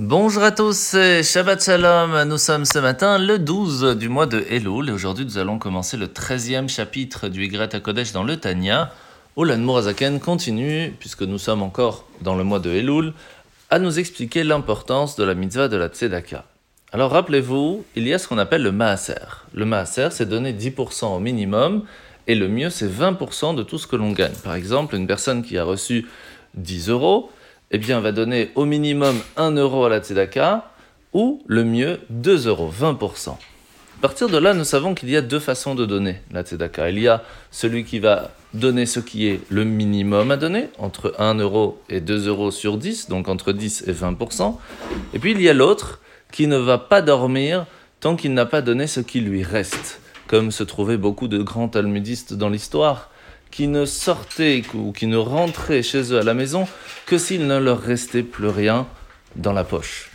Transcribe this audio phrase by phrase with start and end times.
[0.00, 2.22] Bonjour à tous et Shabbat Shalom.
[2.28, 5.96] Nous sommes ce matin le 12 du mois de Elul et aujourd'hui nous allons commencer
[5.96, 8.92] le 13e chapitre du Yigret Kodesh dans le Tanya
[9.34, 13.12] où l'Anmourazaken continue, puisque nous sommes encore dans le mois de Elul,
[13.70, 16.44] à nous expliquer l'importance de la mitzvah de la Tzedaka.
[16.92, 19.46] Alors rappelez-vous, il y a ce qu'on appelle le Maaser.
[19.52, 21.82] Le Maaser, c'est donner 10% au minimum
[22.28, 24.36] et le mieux, c'est 20% de tout ce que l'on gagne.
[24.44, 26.06] Par exemple, une personne qui a reçu
[26.54, 27.32] 10 euros,
[27.70, 30.72] eh bien, va donner au minimum 1 euro à la tzedaka,
[31.12, 33.30] ou le mieux 2 euros, 20%.
[33.30, 36.90] À partir de là, nous savons qu'il y a deux façons de donner la tzedaka.
[36.90, 41.14] Il y a celui qui va donner ce qui est le minimum à donner, entre
[41.18, 44.56] 1 euro et 2 euros sur 10, donc entre 10 et 20%.
[45.14, 46.00] Et puis il y a l'autre
[46.30, 47.66] qui ne va pas dormir
[48.00, 51.68] tant qu'il n'a pas donné ce qui lui reste, comme se trouvaient beaucoup de grands
[51.68, 53.10] talmudistes dans l'histoire
[53.50, 56.66] qui ne sortaient ou qui ne rentraient chez eux à la maison
[57.06, 58.86] que s'il ne leur restait plus rien
[59.36, 60.10] dans la poche.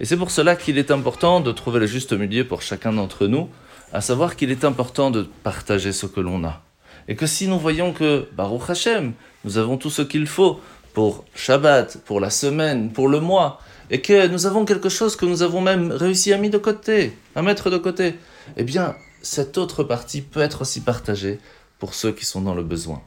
[0.00, 3.26] Et c'est pour cela qu'il est important de trouver le juste milieu pour chacun d'entre
[3.26, 3.48] nous,
[3.92, 6.62] à savoir qu'il est important de partager ce que l'on a.
[7.08, 9.12] Et que si nous voyons que, Baruch Hashem,
[9.44, 10.60] nous avons tout ce qu'il faut
[10.92, 15.24] pour Shabbat, pour la semaine, pour le mois, et que nous avons quelque chose que
[15.24, 18.14] nous avons même réussi à mettre de côté, à mettre de côté,
[18.56, 21.38] eh bien, cette autre partie peut être aussi partagée
[21.78, 23.02] pour ceux qui sont dans le besoin.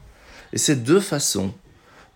[0.52, 1.52] Et ces deux façons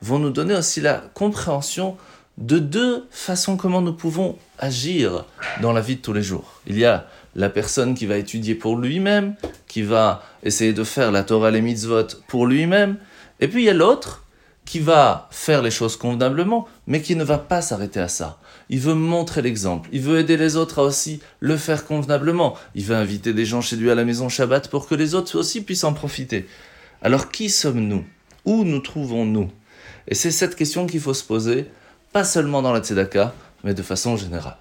[0.02, 1.96] vont nous donner aussi la compréhension
[2.38, 5.24] de deux façons comment nous pouvons agir
[5.62, 6.60] dans la vie de tous les jours.
[6.66, 9.36] Il y a la personne qui va étudier pour lui-même,
[9.68, 12.96] qui va essayer de faire la Torah les mitzvot pour lui-même,
[13.40, 14.24] et puis il y a l'autre
[14.64, 18.38] qui va faire les choses convenablement, mais qui ne va pas s'arrêter à ça.
[18.68, 22.84] Il veut montrer l'exemple, il veut aider les autres à aussi le faire convenablement, il
[22.84, 25.62] veut inviter des gens chez lui à la maison Shabbat pour que les autres aussi
[25.62, 26.46] puissent en profiter.
[27.02, 28.04] Alors qui sommes-nous?
[28.44, 29.50] Où nous trouvons-nous?
[30.08, 31.66] Et c'est cette question qu'il faut se poser,
[32.12, 34.56] pas seulement dans la Tzedaka, mais de façon générale.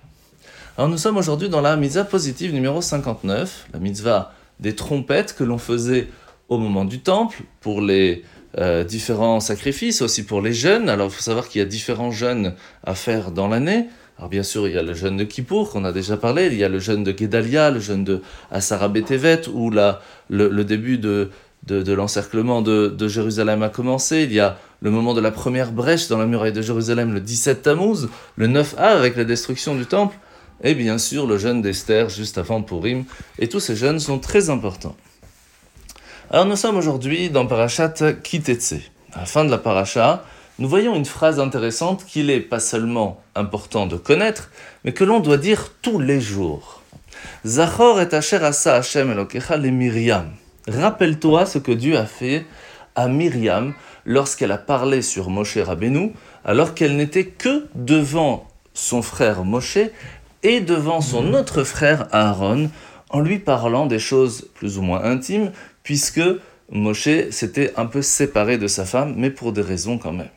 [0.77, 5.43] Alors nous sommes aujourd'hui dans la mitzvah positive numéro 59, la mitzvah des trompettes que
[5.43, 6.09] l'on faisait
[6.49, 8.23] au moment du temple pour les
[8.57, 10.87] euh, différents sacrifices aussi pour les jeunes.
[10.87, 13.87] Alors il faut savoir qu'il y a différents jeûnes à faire dans l'année.
[14.17, 16.57] Alors bien sûr, il y a le jeûne de Kippour qu'on a déjà parlé, il
[16.57, 21.31] y a le jeûne de Gedalia, le jeûne de Asara Betevet, où le, début de,
[21.67, 24.23] de, l'encerclement de, de, Jérusalem a commencé.
[24.23, 27.19] Il y a le moment de la première brèche dans la muraille de Jérusalem, le
[27.19, 30.15] 17 Tammuz, le 9 A avec la destruction du temple,
[30.63, 33.03] et bien sûr le jeûne d'Esther juste avant Purim.
[33.37, 34.95] Et tous ces jeûnes sont très importants.
[36.31, 38.73] Alors nous sommes aujourd'hui dans Parashat Kitetse.
[39.13, 40.23] À la fin de la paracha,
[40.57, 44.49] nous voyons une phrase intéressante qu'il est pas seulement important de connaître,
[44.83, 46.81] mais que l'on doit dire tous les jours.
[47.45, 50.31] Zachor et asher asa Hashem Elokecha le Myriam.
[50.67, 52.47] Rappelle-toi ce que Dieu a fait
[52.95, 59.43] à Myriam lorsqu'elle a parlé sur Moshe Rabbeinu, alors qu'elle n'était que devant son frère
[59.43, 59.77] Moshe
[60.41, 62.71] et devant son autre frère Aaron,
[63.11, 65.51] en lui parlant des choses plus ou moins intimes
[65.85, 66.21] puisque
[66.71, 70.31] Moshe s'était un peu séparé de sa femme, mais pour des raisons quand même.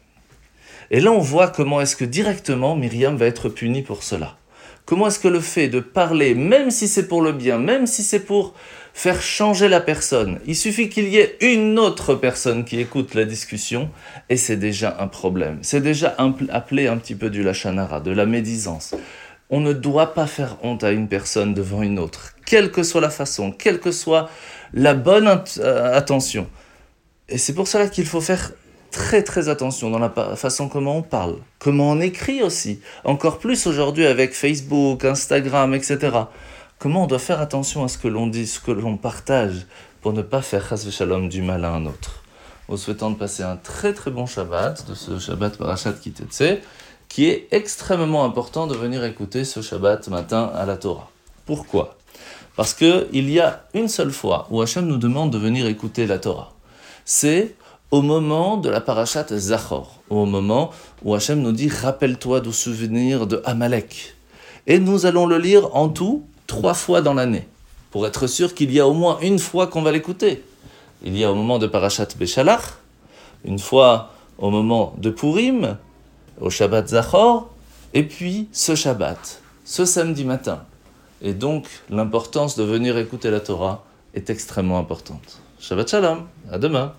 [0.90, 4.36] Et là, on voit comment est-ce que directement Myriam va être punie pour cela.
[4.84, 8.02] Comment est-ce que le fait de parler, même si c'est pour le bien, même si
[8.02, 8.54] c'est pour
[8.94, 13.24] faire changer la personne, il suffit qu'il y ait une autre personne qui écoute la
[13.24, 13.90] discussion,
[14.28, 15.58] et c'est déjà un problème.
[15.62, 16.14] C'est déjà
[16.50, 18.94] appelé un petit peu du lachanara, de la médisance.
[19.50, 23.02] On ne doit pas faire honte à une personne devant une autre, quelle que soit
[23.02, 24.30] la façon, quelle que soit
[24.72, 25.28] la bonne
[25.58, 26.48] euh, attention.
[27.28, 28.52] Et c'est pour cela qu'il faut faire
[28.90, 33.66] très très attention dans la façon comment on parle, comment on écrit aussi, encore plus
[33.66, 35.98] aujourd'hui avec Facebook, Instagram, etc.
[36.78, 39.66] Comment on doit faire attention à ce que l'on dit, ce que l'on partage,
[40.00, 42.22] pour ne pas faire shalom du mal à un autre.
[42.68, 46.62] Vous souhaitant de passer un très très bon Shabbat, de ce Shabbat Parashat Kitetse,
[47.10, 51.10] qui est extrêmement important de venir écouter ce Shabbat matin à la Torah.
[51.44, 51.97] Pourquoi?
[52.58, 56.18] Parce qu'il y a une seule fois où Hachem nous demande de venir écouter la
[56.18, 56.54] Torah.
[57.04, 57.54] C'est
[57.92, 60.70] au moment de la parashat Zachor, au moment
[61.04, 64.16] où Hachem nous dit Rappelle-toi du souvenir de Amalek.
[64.66, 67.46] Et nous allons le lire en tout trois fois dans l'année,
[67.92, 70.42] pour être sûr qu'il y a au moins une fois qu'on va l'écouter.
[71.04, 72.62] Il y a au moment de parashat Beshalach,
[73.44, 75.76] une fois au moment de Purim,
[76.40, 77.50] au Shabbat Zachor,
[77.94, 80.64] et puis ce Shabbat, ce samedi matin.
[81.22, 83.84] Et donc, l'importance de venir écouter la Torah
[84.14, 85.40] est extrêmement importante.
[85.58, 86.94] Shabbat Shalom, à demain.